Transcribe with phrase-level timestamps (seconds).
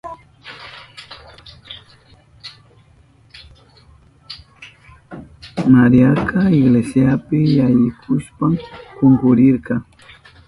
[5.73, 8.53] Mariaka iglesiapi yaykushpan
[8.95, 9.73] kunkurirka.